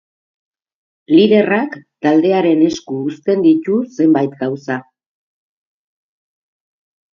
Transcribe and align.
Liderrak 1.15 1.75
taldearen 2.07 2.65
esku 2.69 2.97
uzten 3.11 3.45
ditu 3.45 3.77
zenbait 4.01 4.35
gauza. 4.43 4.81